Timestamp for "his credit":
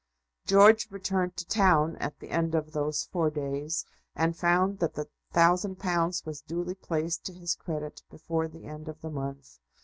7.33-8.01